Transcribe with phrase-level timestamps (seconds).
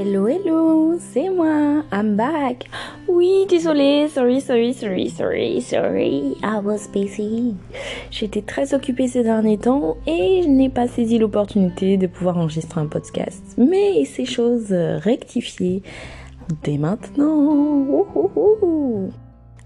[0.00, 2.70] Hello, hello, c'est moi, I'm back.
[3.08, 7.56] Oui, désolé, sorry, sorry, sorry, sorry, sorry, I was busy.
[8.08, 12.80] J'étais très occupée ces derniers temps et je n'ai pas saisi l'opportunité de pouvoir enregistrer
[12.80, 13.42] un podcast.
[13.56, 15.82] Mais ces choses rectifiées
[16.62, 18.06] dès maintenant.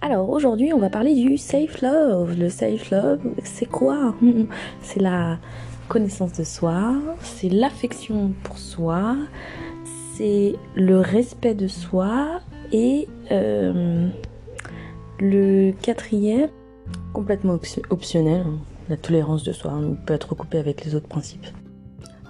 [0.00, 2.38] Alors aujourd'hui, on va parler du safe love.
[2.38, 4.14] Le safe love, c'est quoi?
[4.80, 5.36] C'est la
[5.88, 9.14] connaissance de soi, c'est l'affection pour soi,
[10.16, 12.40] c'est le respect de soi
[12.72, 14.08] et euh,
[15.20, 16.50] le quatrième,
[17.12, 17.58] complètement
[17.90, 18.58] optionnel, hein,
[18.88, 21.46] la tolérance de soi, on peut être recoupé avec les autres principes.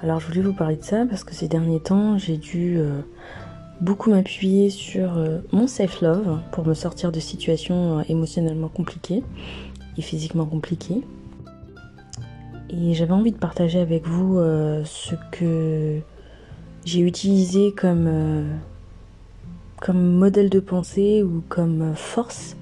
[0.02, 3.00] Alors je voulais vous parler de ça parce que ces derniers temps j'ai dû euh,
[3.80, 9.22] beaucoup m'appuyer sur euh, mon self-love pour me sortir de situations émotionnellement compliquées
[9.96, 11.02] et physiquement compliquées.
[12.70, 16.00] Et j'avais envie de partager avec vous ce que
[16.84, 18.56] j'ai utilisé comme, euh,
[19.80, 22.56] comme modèle de pensée ou comme force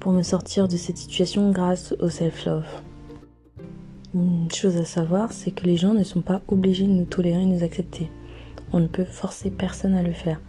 [0.00, 2.66] pour me sortir de cette situation grâce au self-love.
[4.14, 7.44] Une chose à savoir, c'est que les gens ne sont pas obligés de nous tolérer,
[7.44, 8.10] de nous accepter.
[8.72, 10.40] On ne peut forcer personne à le faire.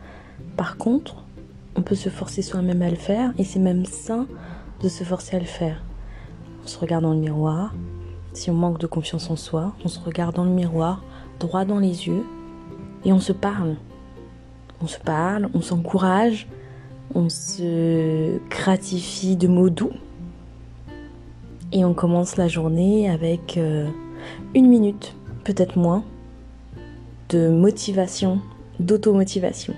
[0.57, 1.23] Par contre,
[1.75, 4.27] on peut se forcer soi-même à le faire et c'est même sain
[4.81, 5.83] de se forcer à le faire.
[6.63, 7.73] On se regarde dans le miroir.
[8.33, 11.03] Si on manque de confiance en soi, on se regarde dans le miroir,
[11.39, 12.25] droit dans les yeux,
[13.05, 13.75] et on se parle.
[14.81, 16.47] On se parle, on s'encourage,
[17.15, 19.91] on se gratifie de mots doux.
[21.71, 23.87] Et on commence la journée avec euh,
[24.53, 26.03] une minute, peut-être moins,
[27.29, 28.41] de motivation,
[28.79, 29.73] d'automotivation.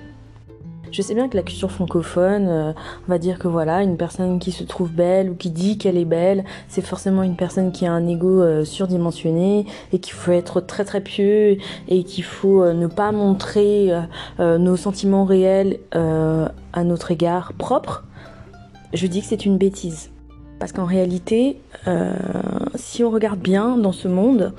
[0.95, 2.71] Je sais bien que la culture francophone euh,
[3.09, 6.05] va dire que voilà, une personne qui se trouve belle ou qui dit qu'elle est
[6.05, 10.61] belle, c'est forcément une personne qui a un ego euh, surdimensionné et qu'il faut être
[10.61, 11.57] très très pieux
[11.89, 13.91] et qu'il faut euh, ne pas montrer
[14.39, 18.06] nos sentiments réels à notre égard propre.
[18.94, 20.12] Je dis que c'est une bêtise.
[20.59, 21.59] Parce qu'en réalité,
[22.75, 24.53] si on regarde bien dans ce monde,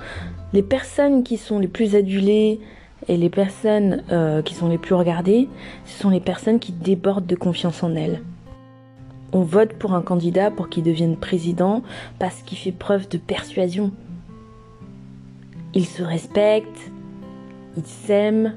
[0.52, 2.60] les personnes qui sont les plus adulées,
[3.08, 5.48] et les personnes euh, qui sont les plus regardées,
[5.84, 8.22] ce sont les personnes qui débordent de confiance en elles.
[9.32, 11.82] On vote pour un candidat pour qu'il devienne président
[12.18, 13.92] parce qu'il fait preuve de persuasion.
[15.74, 16.90] Il se respecte,
[17.76, 18.54] il s'aime,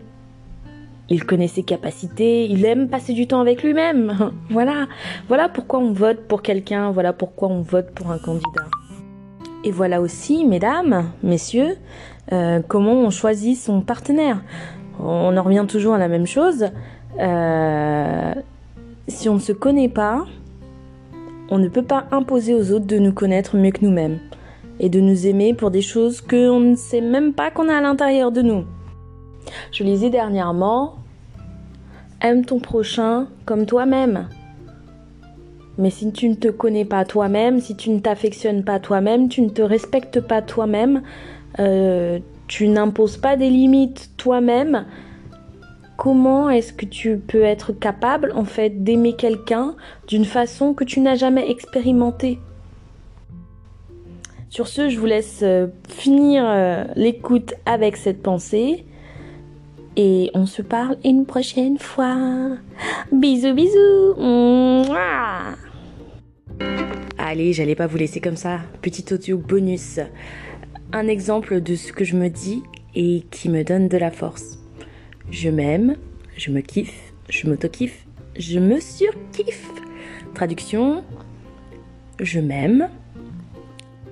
[1.09, 4.31] il connaît ses capacités, il aime passer du temps avec lui-même.
[4.49, 4.87] Voilà,
[5.27, 8.68] voilà pourquoi on vote pour quelqu'un, voilà pourquoi on vote pour un candidat.
[9.63, 11.75] Et voilà aussi, mesdames, messieurs,
[12.31, 14.41] euh, comment on choisit son partenaire.
[14.99, 16.67] On en revient toujours à la même chose.
[17.19, 18.33] Euh,
[19.07, 20.25] si on ne se connaît pas,
[21.49, 24.19] on ne peut pas imposer aux autres de nous connaître mieux que nous-mêmes
[24.79, 27.81] et de nous aimer pour des choses qu'on ne sait même pas qu'on a à
[27.81, 28.65] l'intérieur de nous.
[29.71, 30.95] Je lisais dernièrement
[32.21, 34.27] Aime ton prochain comme toi-même.
[35.79, 39.41] Mais si tu ne te connais pas toi-même, si tu ne t'affectionnes pas toi-même, tu
[39.41, 41.03] ne te respectes pas toi-même,
[41.57, 44.85] euh, tu n'imposes pas des limites toi-même,
[45.95, 49.75] comment est-ce que tu peux être capable en fait d'aimer quelqu'un
[50.07, 52.39] d'une façon que tu n'as jamais expérimentée?
[54.49, 58.85] Sur ce, je vous laisse euh, finir euh, l'écoute avec cette pensée.
[59.95, 62.17] Et on se parle une prochaine fois.
[63.13, 64.15] Bisous bisous.
[67.17, 68.59] Allez, j'allais pas vous laisser comme ça.
[68.81, 69.99] Petit audio bonus.
[70.93, 72.63] Un exemple de ce que je me dis
[72.95, 74.59] et qui me donne de la force.
[75.31, 75.95] Je m'aime,
[76.37, 78.05] je me kiffe, je m'auto-kiffe,
[78.37, 79.69] je me surkiffe.
[80.33, 81.03] Traduction
[82.19, 82.89] je m'aime,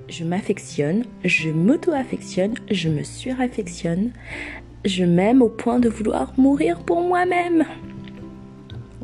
[0.08, 4.12] je m'affectionne, je m'auto-affectionne, je me suraffectionne,
[4.84, 7.64] je m'aime au point de vouloir mourir pour moi-même.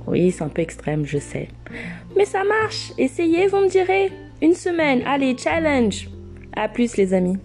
[0.07, 1.49] Oui, c'est un peu extrême, je sais.
[2.17, 2.93] Mais ça marche.
[2.99, 4.13] Essayez, vous me direz.
[4.43, 5.03] Une semaine.
[5.07, 6.09] Allez, challenge.
[6.55, 7.39] À plus, les amis.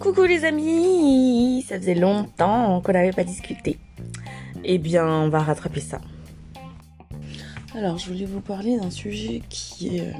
[0.00, 3.78] Coucou les amis, ça faisait longtemps qu'on n'avait pas discuté.
[4.64, 6.00] Eh bien, on va rattraper ça.
[7.74, 10.12] Alors, je voulais vous parler d'un sujet qui est euh,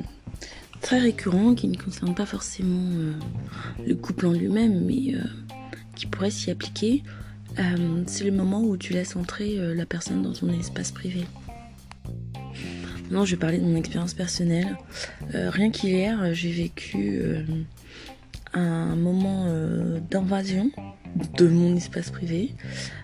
[0.88, 3.12] très récurrent qui ne concerne pas forcément euh,
[3.86, 5.18] le couple en lui-même, mais euh,
[5.94, 7.02] qui pourrait s'y appliquer.
[7.58, 11.24] Euh, c'est le moment où tu laisses entrer la personne dans ton espace privé.
[13.10, 14.78] Non, je vais parler de mon expérience personnelle.
[15.34, 17.20] rien qu'hier, j'ai vécu
[18.54, 19.46] un moment
[20.10, 20.70] d'invasion
[21.36, 22.54] de mon espace privé.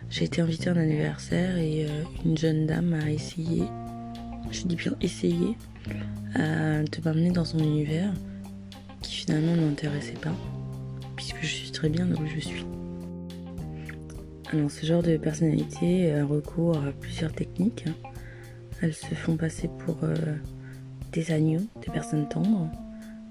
[0.09, 1.87] J'ai été invitée à un anniversaire et
[2.25, 3.65] une jeune dame a essayé
[4.55, 5.57] je dis bien essayer,
[6.37, 8.13] de m'amener dans son univers
[9.03, 10.35] qui finalement ne m'intéressait pas,
[11.17, 12.65] puisque je suis très bien là où je suis.
[14.53, 17.87] Alors ce genre de personnalité a recours à plusieurs techniques.
[18.81, 20.15] Elles se font passer pour euh,
[21.13, 22.71] des agneaux, des personnes tendres,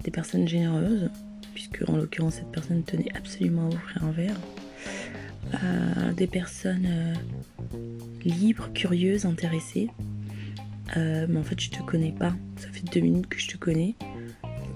[0.02, 1.10] des personnes généreuses,
[1.54, 4.40] puisque en l'occurrence cette personne tenait absolument à offrir un verre,
[5.54, 7.14] euh, des personnes euh,
[8.24, 9.88] libres, curieuses, intéressées.
[10.96, 13.94] Mais en fait je te connais pas, ça fait deux minutes que je te connais.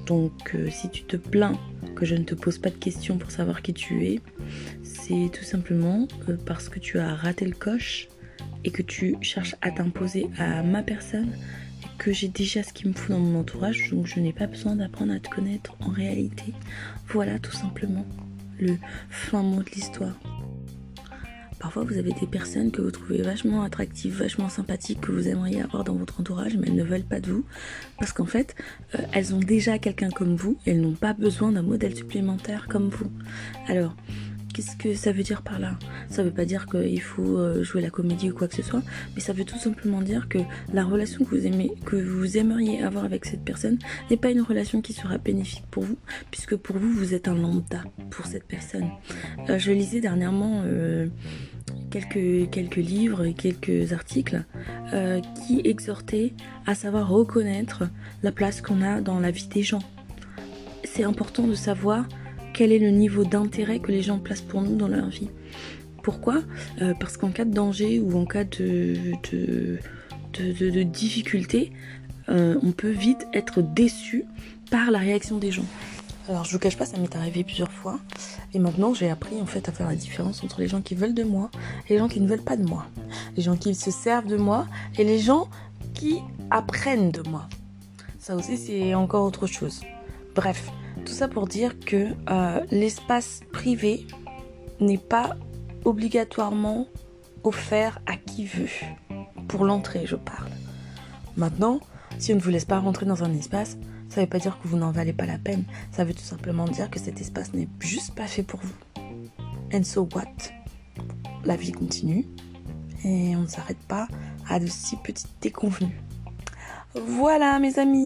[0.06, 1.58] Donc si tu te plains
[1.94, 4.20] que je ne te pose pas de questions pour savoir qui tu es,
[4.82, 8.08] c'est tout simplement euh, parce que tu as raté le coche
[8.64, 11.30] et que tu cherches à t'imposer à ma personne
[11.82, 14.46] et que j'ai déjà ce qu'il me faut dans mon entourage, donc je n'ai pas
[14.46, 16.52] besoin d'apprendre à te connaître en réalité.
[17.08, 18.06] Voilà tout simplement
[18.60, 18.76] le
[19.10, 20.18] fin mot de l'histoire.
[21.60, 25.62] Parfois, vous avez des personnes que vous trouvez vachement attractives, vachement sympathiques, que vous aimeriez
[25.62, 27.44] avoir dans votre entourage, mais elles ne veulent pas de vous.
[27.98, 28.54] Parce qu'en fait,
[28.94, 32.88] euh, elles ont déjà quelqu'un comme vous elles n'ont pas besoin d'un modèle supplémentaire comme
[32.88, 33.10] vous.
[33.66, 33.94] Alors,
[34.58, 35.78] Qu'est-ce que ça veut dire par là?
[36.10, 38.82] Ça veut pas dire qu'il faut euh, jouer la comédie ou quoi que ce soit,
[39.14, 40.40] mais ça veut tout simplement dire que
[40.72, 43.78] la relation que vous aimez, que vous aimeriez avoir avec cette personne
[44.10, 45.96] n'est pas une relation qui sera bénéfique pour vous,
[46.32, 48.88] puisque pour vous vous êtes un lambda pour cette personne.
[49.48, 51.06] Euh, je lisais dernièrement euh,
[51.92, 54.44] quelques quelques livres et quelques articles
[55.46, 56.32] qui exhortaient
[56.66, 57.84] à savoir reconnaître
[58.24, 59.82] la place qu'on a dans la vie des gens.
[60.82, 62.08] C'est important de savoir
[62.58, 65.30] quel est le niveau d'intérêt que les gens placent pour nous dans leur vie.
[66.02, 66.42] Pourquoi?
[66.82, 69.12] Euh, Parce qu'en cas de danger ou en cas de,
[70.82, 71.70] difficulté,
[72.28, 74.24] euh, on peut vite être déçu
[74.72, 75.66] par la réaction des gens.
[76.28, 78.00] Alors je vous cache pas, ça m'est arrivé plusieurs fois.
[78.52, 81.14] Et maintenant j'ai appris en fait à faire la différence entre les gens qui veulent
[81.14, 81.52] de moi
[81.88, 82.86] et les gens qui ne veulent pas de moi.
[83.36, 84.66] Les gens qui se servent de moi
[84.98, 85.48] et les gens
[85.94, 86.18] qui
[86.50, 87.48] apprennent de moi.
[88.18, 89.82] Ça aussi c'est encore autre chose.
[90.34, 90.72] Bref,
[91.08, 94.06] tout ça pour dire que euh, l'espace privé
[94.78, 95.36] n'est pas
[95.86, 96.86] obligatoirement
[97.44, 98.68] offert à qui veut.
[99.48, 100.50] Pour l'entrée, je parle.
[101.36, 101.80] Maintenant,
[102.18, 103.78] si on ne vous laisse pas rentrer dans un espace,
[104.10, 105.64] ça ne veut pas dire que vous n'en valez pas la peine.
[105.92, 109.02] Ça veut tout simplement dire que cet espace n'est juste pas fait pour vous.
[109.72, 110.24] And so what?
[111.44, 112.26] La vie continue
[113.02, 114.08] et on ne s'arrête pas
[114.46, 116.02] à de si petites déconvenues.
[116.94, 118.04] Voilà mes amis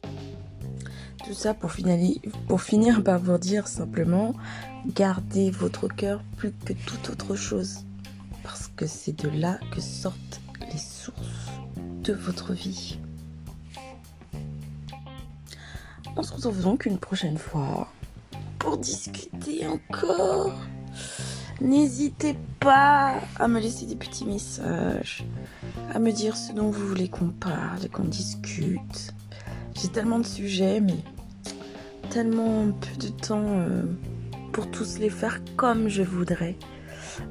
[1.33, 1.73] ça pour,
[2.49, 4.35] pour finir par vous dire simplement,
[4.87, 7.85] gardez votre cœur plus que toute autre chose.
[8.43, 10.41] Parce que c'est de là que sortent
[10.73, 11.51] les sources
[12.03, 12.99] de votre vie.
[16.17, 17.89] On se retrouve donc une prochaine fois
[18.59, 20.53] pour discuter encore.
[21.61, 25.25] N'hésitez pas à me laisser des petits messages,
[25.95, 29.15] à me dire ce dont vous voulez qu'on parle, qu'on discute.
[29.81, 30.97] J'ai tellement de sujets, mais
[32.13, 33.85] tellement peu de temps euh,
[34.53, 36.57] pour tous les faire comme je voudrais.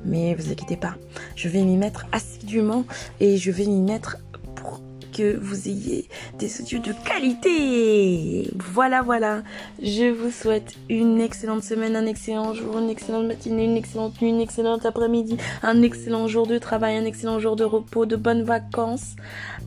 [0.06, 0.96] Mais vous inquiétez pas,
[1.36, 2.86] je vais m'y mettre assidûment
[3.20, 4.18] et je vais m'y mettre
[4.56, 4.82] pour
[5.16, 6.08] que vous ayez
[6.40, 8.50] des audios de qualité.
[8.74, 9.44] Voilà, voilà.
[9.84, 14.30] Je vous souhaite une excellente semaine, un excellent jour, une excellente matinée, une excellente nuit,
[14.30, 18.44] une excellente après-midi, un excellent jour de travail, un excellent jour de repos, de bonnes
[18.44, 19.16] vacances.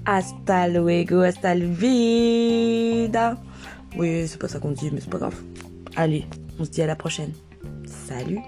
[0.06, 3.38] Hasta luego, hasta la vida.
[3.96, 5.40] Oui, c'est pas ça qu'on dit, mais c'est pas grave.
[5.96, 6.24] Allez,
[6.58, 7.32] on se dit à la prochaine.
[7.86, 8.40] Salut